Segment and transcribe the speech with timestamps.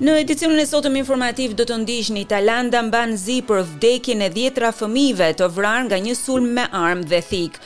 [0.00, 4.68] Në edicionin e sotëm informativ do të ndiqni Talanda mban zi për vdekjen e 10
[4.78, 7.58] fëmijëve të vrarë nga një sulm me armë dhe thik.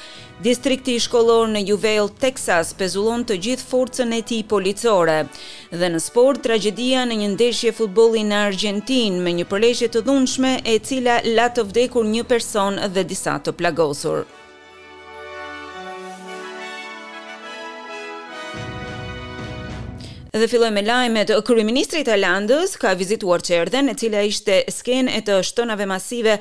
[0.48, 5.18] Distrikti shkollor në Uvalde, Texas, pezullon të gjithë forcën e tij policore.
[5.79, 10.57] Dhe në sport, tragjedia në një ndeshje futbolli në Argjentinë me një përleshje të dhunshme
[10.75, 14.25] e cila la të vdekur një person dhe disa të plagosur.
[20.34, 25.20] Dhe filloj me lajmet, kryeministri i Tajlandës ka vizituar Qerdhen, e cila ishte skenë e
[25.29, 26.32] të shtonave masive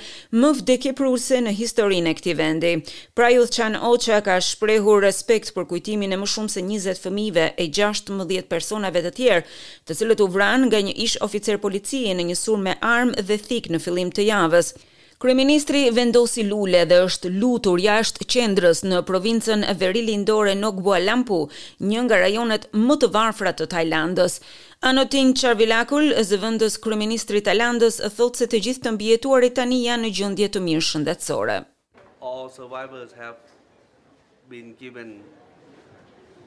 [0.41, 2.71] më vdekjeprurse në historinë e këtij vendi.
[3.13, 7.43] Pra Yul Chan Ocha ka shprehur respekt për kujtimin e më shumë se 20 fëmijëve
[7.53, 9.45] e 16 personave të tjerë,
[9.85, 13.37] të cilët u vran nga një ish oficer policie në një sulm me armë dhe
[13.45, 14.73] thik në fillim të javës.
[15.23, 21.38] Kryeministri vendosi lule dhe është lutur jashtë qendrës në provincën e Verilindore Nokbua Lampu,
[21.91, 24.34] një nga rajonet më të varfra të Tajlandës.
[24.90, 30.12] Anotin Charvilakul, zëvendës kryeministri i Tajlandës, thotë se të gjithë të mbijetuarit tani janë në
[30.20, 31.58] gjendje të mirë shëndetësore.
[32.32, 33.40] All survivors have
[34.52, 35.15] been given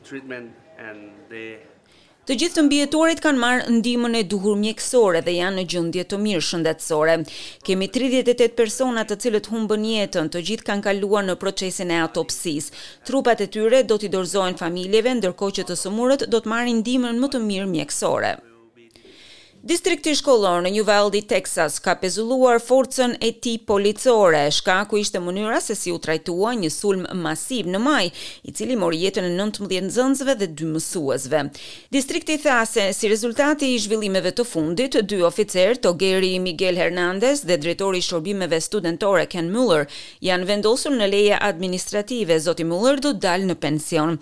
[0.05, 1.49] treatment and they
[2.27, 6.19] Të gjithë të mbijetorit kanë marrë ndihmën e duhur mjekësore dhe janë në gjendje të
[6.25, 7.15] mirë shëndetësore.
[7.69, 12.75] Kemi 38 persona të cilët humbën jetën, të gjithë kanë kaluar në procesin e autopsisë.
[13.07, 17.23] Trupat e tyre do t'i dorëzohen familjeve ndërkohë që të sëmurët do të marrin ndihmën
[17.23, 18.35] më të mirë mjekësore.
[19.67, 25.75] Distrikti shkollor në Uvalde, Texas, ka pezulluar forcën e ti policore, shkaku ishte mënyra se
[25.75, 28.05] si u trajtua një sulm masiv në maj,
[28.47, 31.41] i cili mori jetën e 19 zëndzve dhe 2 mësuesve.
[31.91, 37.59] Distrikti tha se si rezultati i zhvillimeve të fundit, dy oficer, Togeri Miguel Hernandez dhe
[37.65, 39.89] drejtori i shërbimeve studentore Ken Muller,
[40.29, 44.15] janë vendosur në leje administrative, zoti Muller do dalë në pension.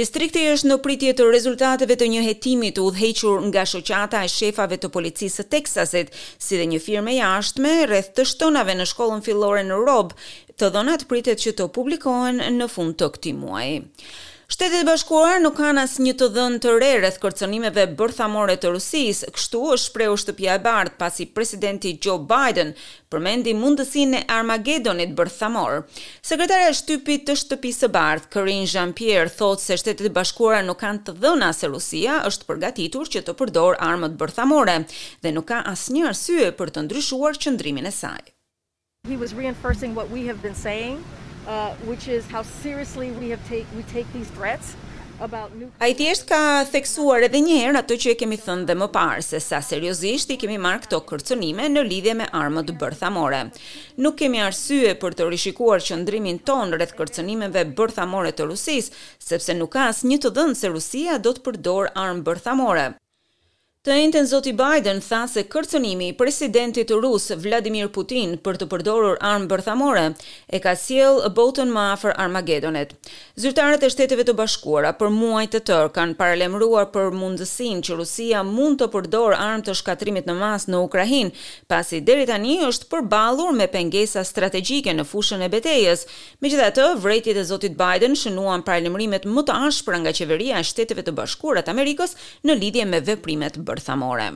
[0.00, 4.74] Distrikti është në pritje të rezultateve të një hetimi të udhequr nga shoqata e shefave
[4.80, 6.10] të të policisë të Texasit,
[6.40, 10.16] si dhe një firme jashtme rreth të shtonave në shkollën fillore në Rob,
[10.60, 13.76] të dhënat pritet që të publikohen në fund të këtij muaji.
[14.48, 19.28] Shtetet e Bashkuara nuk kanë asnjë të dhënë të re rreth kërcënimeve bërthamore të Rusisë,
[19.36, 22.70] kështu është shprehur shtëpia e bardh pasi presidenti Joe Biden
[23.12, 25.82] përmendi mundësinë e Armagedonit bërthamor.
[26.30, 30.80] Sekretarja e shtypit të shtëpisë së bardh, Karine Jean-Pierre, thotë se Shtetet e Bashkuara nuk
[30.80, 35.60] kanë të dhëna se Rusia është përgatitur që të përdor armët bërthamore dhe nuk ka
[35.76, 38.32] asnjë arsye për të ndryshuar qëndrimin e saj.
[39.12, 41.02] He was reinforcing what we have been saying
[41.48, 44.76] Uh, which is how seriously we have take we take these threats
[45.26, 45.94] about nukes.
[45.98, 46.40] thjesht ka
[46.72, 50.34] theksuar edhe një herë atë që e kemi thënë dhe më parë se sa seriozisht
[50.34, 53.40] i kemi marr këto kërcënime në lidhje me armët bërthamore.
[54.08, 58.92] Nuk kemi arsye për të rishikuar qëndrimin ton rreth kërcënimeve bërthamore të Rusisë,
[59.30, 62.88] sepse nuk ka asnjë të dhënë se Rusia do të përdor armë bërthamore.
[63.88, 69.14] Të njëjtën zoti Biden tha se kërcënimi i presidentit rus Vladimir Putin për të përdorur
[69.24, 70.02] armë bërthamore
[70.52, 72.90] e ka sjell botën më afër Armagedonit.
[73.40, 78.42] Zyrtarët e Shteteve të Bashkuara për muaj të tërë kanë paralajmëruar për mundësinë që Rusia
[78.50, 81.32] mund të përdorë armë të shkatrimit në masë në Ukrainë,
[81.72, 86.04] pasi deri tani është përballur me pengesa strategjike në fushën e betejës.
[86.44, 91.16] Megjithatë, vërejtjet e zotit Biden shënuan paralajmërimet më të ashpra nga qeveria e Shteteve të
[91.22, 94.30] Bashkuara të Amerikës në lidhje me veprimet e përthamore.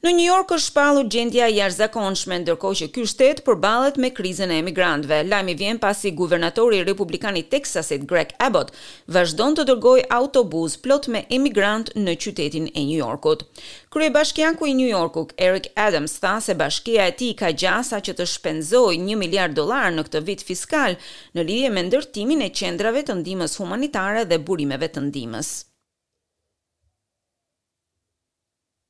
[0.00, 4.48] Në New York është shpallur gjendja e jashtëzakonshme ndërkohë që ky shtet përballet me krizën
[4.48, 5.18] e emigrantëve.
[5.28, 8.72] Lajmi vjen pasi guvernatori i Republikanit Texasit Greg Abbott
[9.16, 13.44] vazhdon të dërgojë autobus plot me emigrant në qytetin e New Yorkut.
[13.92, 18.30] Kryebashkiaku i New Yorkut Eric Adams tha se bashkia e tij ka gjasa që të
[18.38, 20.96] shpenzojë 1 miliard dollar në këtë vit fiskal
[21.36, 25.58] në lidhje me ndërtimin e qendrave të ndihmës humanitare dhe burimeve të ndihmës.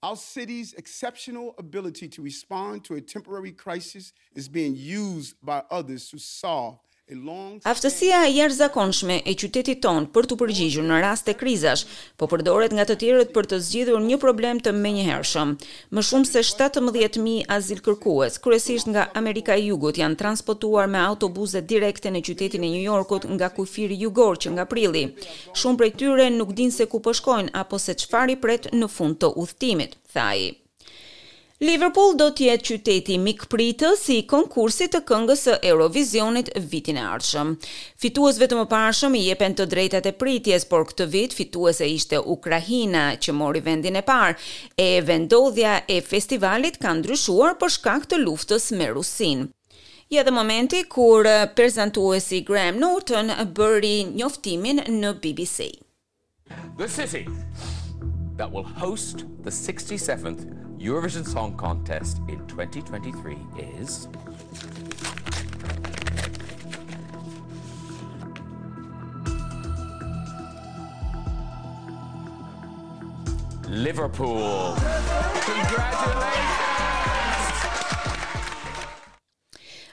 [0.02, 6.08] Our city's exceptional ability to respond to a temporary crisis is being used by others
[6.08, 6.78] to solve
[7.66, 11.82] Aftësia e jashtëzakonshme e qytetit tonë për të përgjigjur në rast të krizash,
[12.20, 15.54] po përdoret nga të tjerët për të zgjidhur një problem të menjëhershëm.
[15.96, 21.64] Më shumë se 17000 azil kërkues, kryesisht nga Amerika e Jugut, janë transportuar me autobuse
[21.74, 25.04] direkte në qytetin e New Yorkut nga kufiri jugor që nga prili.
[25.50, 28.86] Shumë prej tyre nuk dinë se ku po shkojnë apo se çfarë i pret në
[28.98, 30.52] fund të udhëtimit, thaj.
[31.60, 37.50] Liverpool do të jetë qyteti mikpritës i konkursit të këngës së Eurovisionit vitin e ardhshëm.
[38.00, 43.02] Fituesve të mëparshëm i jepen të drejtat e pritjes, por këtë vit fituese ishte Ukraina,
[43.20, 44.38] që mori vendin e parë.
[44.86, 49.50] E vendodhja e festivalit ka ndryshuar për shkak të luftës me Rusinë.
[50.16, 51.28] Ja dhe momenti kur
[51.60, 55.68] prezantuesi Graham Norton bëri njoftimin në BBC.
[56.80, 57.26] The city
[58.40, 63.36] that will host the 67th Eurovision Song Contest in 2023
[63.82, 64.08] is.
[73.68, 74.74] Liverpool.
[75.44, 76.59] Congratulations!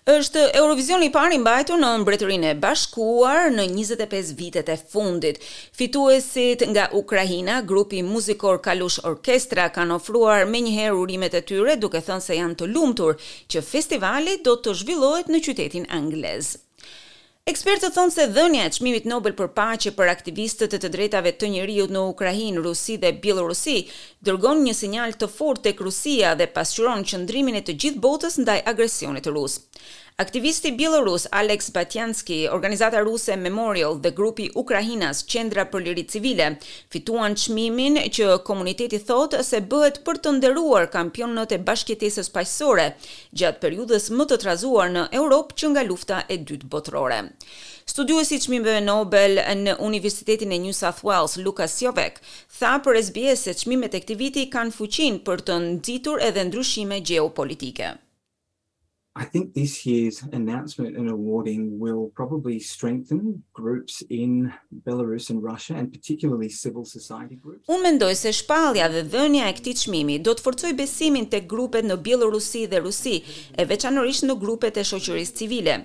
[0.07, 5.39] është Eurovision i parë i mbajtur në Mbretërinë e Bashkuar në 25 vitet e fundit.
[5.75, 12.24] Fituesit nga Ukraina, grupi muzikor Kalush Orkestra kanë ofruar menjëherë urimet e tyre duke thënë
[12.30, 13.19] se janë të lumtur
[13.51, 16.56] që festivali do të zhvillohet në qytetin anglez.
[17.48, 21.48] Ekspertët thonë se dhënia e çmimit Nobel për paqe për aktivistët e të drejtave të
[21.54, 23.76] njerëzit në Ukrainë, Rusi dhe Bielorusi,
[24.28, 28.58] dërgon një sinjal të fortë tek Rusia dhe pasqyron qendrimin e të gjithë botës ndaj
[28.74, 29.56] agresionit rus.
[30.19, 36.48] Aktivisti bielorus Alex Batjanski, organizata ruse Memorial dhe grupi Ukrainas Qendra për Liri Civile
[36.96, 42.86] fituan çmimin që komuniteti thotë se bëhet për të nderuar kampionët e bashkëtesës paqësore
[43.42, 47.22] gjatë periudhës më të trazuar në Europë që nga lufta e dytë botërore.
[47.94, 49.38] Studiuesi i çmimeve Nobel
[49.68, 52.18] në Universitetin e New South Wales, Lucas Sjovek,
[52.58, 57.04] tha për SBS se çmimet e këtij viti kanë fuqinë për të nxitur edhe ndryshime
[57.06, 57.94] gjeopolitike
[59.24, 63.22] i think this year's announcement and awarding will probably strengthen
[63.60, 64.31] groups in
[64.88, 69.54] belarus and russia and particularly civil society groups un mendoj se shpallja dhe dhënia e
[69.60, 73.16] këtij çmimi do të forcoj besimin tek grupet në bielorusi dhe rusi
[73.62, 75.75] e veçanërisht në grupet e shoqërisë civile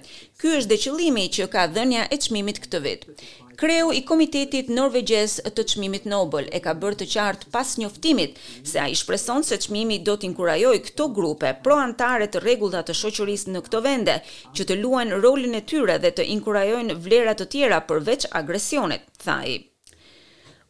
[0.41, 3.09] ky është dhe qëllimi që ka dhënia e çmimit këtë vit
[3.57, 8.39] kreu i Komitetit Norvegjes të çmimit Nobel e ka bërë të qartë pas njoftimit
[8.69, 13.55] se ai shpreson se çmimi do të inkurajojë këto grupe proantare të rregullta të shoqërisë
[13.57, 14.19] në këto vende
[14.57, 19.39] që të luajnë rolin e tyre dhe të inkurajojnë vlera të tjera përveç agresionit, tha
[19.45, 19.59] ai.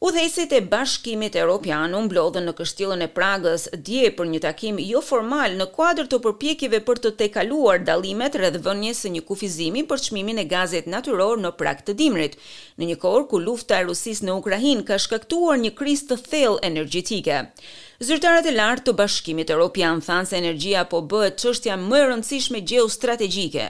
[0.02, 4.99] Udhëhesit e Bashkimit Evropian u mblodhën në Kështillën e Pragës dje për një takim jo
[5.06, 10.02] formal në kuadër të përpjekjeve për të tejkaluar dallimet rreth vënies së një kufizimi për
[10.08, 12.34] çmimin e gazit natyror në Prag të Dimrit,
[12.82, 16.64] në një kohë ku lufta e Rusisë në Ukrainë ka shkaktuar një krizë të thellë
[16.72, 17.37] energjetike.
[18.08, 22.64] Zyrtarët e lartë të Bashkimit Evropian thanë se energjia po bëhet çështja më e rëndësishme
[22.72, 23.69] gjeostrategjike.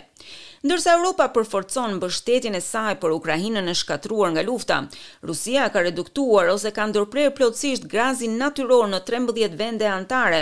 [0.62, 4.75] Ndërsa Europa përforcon mbështetjen e saj për Ukrainën e shkatruar nga lufta,
[5.29, 10.38] Rusia ka reduktuar ose ka ndërprer plotësisht gazin natyror në 13 vende anëtare,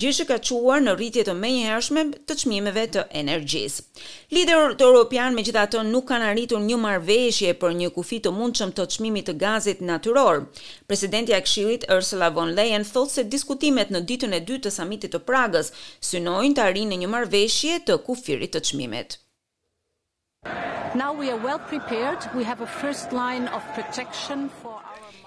[0.00, 3.84] gjë që ka çuar në rritje të menjëhershme të çmimeve të energjisë.
[4.38, 9.28] Liderët europian megjithatë nuk kanë arritur një marrëveshje për një kufi të mundshëm të çmimit
[9.28, 10.40] të gazit natyror.
[10.88, 15.12] Presidenti i Këshillit Ursula von Leyen thotë se diskutimet në ditën e dytë të samitit
[15.18, 15.74] të Pragës
[16.12, 19.08] synojnë të arrinë një marrëveshje të kufirit të çmimeve.
[20.94, 22.30] Now we are well prepared.
[22.32, 24.48] We have a first line of protection.
[24.50, 24.67] For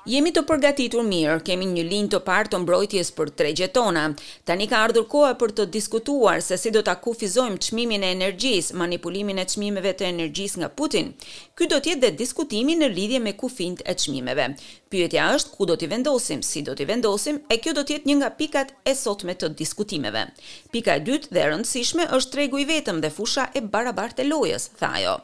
[0.09, 4.07] Jemi të përgatitur mirë, kemi një linjë të parë të mbrojtjes për tregjet tona.
[4.50, 8.74] Tani ka ardhur koha për të diskutuar se si do ta kufizojmë çmimin e energjisë,
[8.81, 11.13] manipulimin e çmimeve të energjisë nga Putin.
[11.53, 14.50] Ky do të jetë dhe diskutimi në lidhje me kufijt e çmimeve.
[14.89, 18.09] Pyetja është ku do t'i vendosim, si do t'i vendosim e kjo do të jetë
[18.09, 20.25] një nga pikat e sotme të diskutimeve.
[20.74, 24.31] Pika e dytë dhe e rëndësishme është tregu i vetëm dhe fusha e barabartë e
[24.33, 25.19] lojës, tha ajo.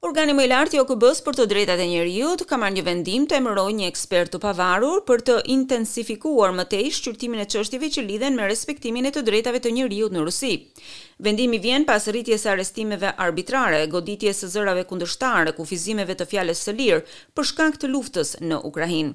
[0.00, 3.26] Organi më i lartë i OKB-s për të drejtat e njerëzit ka marrë një vendim
[3.28, 8.06] të emërojë një ekspert të pavarur për të intensifikuar më tej shqyrtimin e çështjeve që
[8.08, 10.54] lidhen me respektimin e të drejtave të njerëzit në Rusi.
[11.26, 16.78] Vendimi vjen pas rritjes së arrestimeve arbitrare, goditjes së zërave kundërshtare, kufizimeve të fjalës së
[16.80, 17.02] lirë
[17.36, 19.12] për shkak të luftës në Ukrainë.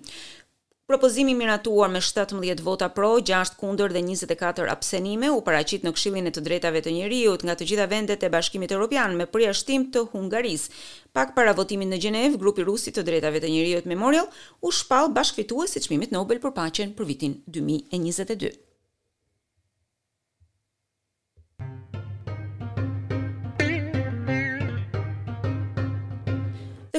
[0.87, 6.29] Propozimi miratuar me 17 vota pro, 6 kundër dhe 24 apsenime u paraqit në Këshillin
[6.29, 10.03] e të Drejtave të Njeriut nga të gjitha vendet e Bashkimit Evropian me përjashtim të
[10.11, 10.69] Hungarisë,
[11.17, 14.29] pak para votimit në Gjenev, grupi rus të Drejtave të Njeriut Memorial
[14.61, 18.53] u shpall bashkëfituesi çmimit Nobel për Paqen për vitin 2022.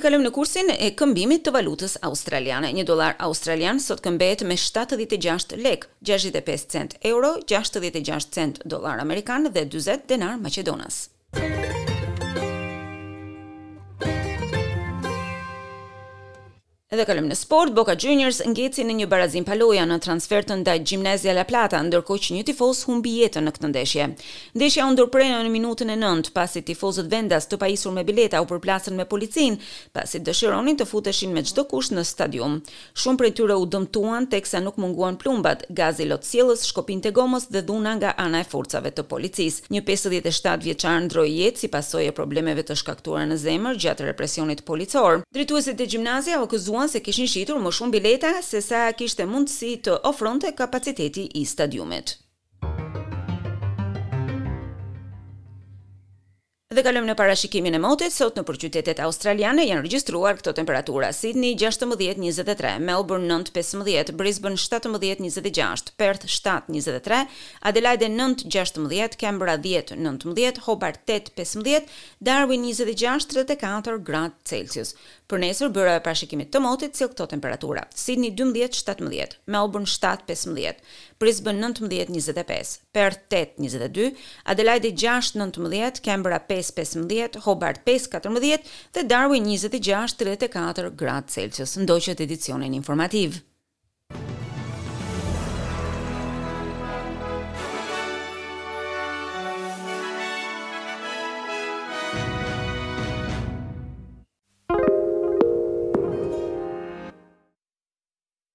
[0.07, 2.69] kalojmë në kursin e këmbimit të valutës australiane.
[2.71, 9.51] 1 dollar australian sot këmbehet me 76 lek, 65 cent euro, 66 cent dollar amerikan
[9.51, 11.09] dhe 40 denar maqedonas.
[16.97, 20.55] Edhe kalojmë në sport, Boca Juniors ngjeci në një barazim pa loja në transfer të
[20.63, 24.07] ndaj Gimnazia La Plata, ndërkohë që një tifoz humbi jetën në këtë ndeshje.
[24.57, 28.49] Ndeshja u ndërpren në minutën e 9, pasi tifozët vendas të pajisur me bileta u
[28.49, 29.59] përplasën me policin,
[29.93, 32.57] pasi dëshironin të futeshin me çdo kusht në stadium.
[32.97, 37.61] Shumë prej tyre u dëmtuan teksa nuk munguan plumbat, gazi lot sjellës shkopinte gomës dhe
[37.69, 39.69] dhuna nga ana e forcave të policisë.
[39.69, 44.65] Një 57 vjeçar ndroi jetë si pasojë e problemeve të shkaktuara në zemër gjatë represionit
[44.65, 45.21] policor.
[45.37, 49.73] Drejtuesit e Gimnazia u akuzuan se kishin shitur më shumë bileta se sa kishte mundësi
[49.89, 52.17] të ofronte kapaciteti i stadiumit.
[56.77, 58.13] Dhe kalojmë në parashikimin e motit.
[58.13, 66.29] Sot në qytetet australiane janë regjistruar këto temperatura: Sydney 16-23, Melbourne 9-15, Brisbane 17-26, Perth
[66.29, 67.23] 7-23,
[67.71, 71.89] Adelaide 9-16, Canberra 10-19, Hobart 8-15,
[72.29, 74.93] Darwin 26-34 gradë Celsius.
[75.27, 80.85] Për nesër bëra parashikimin e motit, cilë këto temperatura: Sydney 12-17, Melbourne 7-15.
[81.19, 91.77] Brisbane 19-25, Perth 8-22, Adelaide 6-19, Canberra 5-15, Hobart 5-14 dhe Darwin 26-34 gradë Celsius.
[91.81, 93.47] Ndoqët edicionin informativë.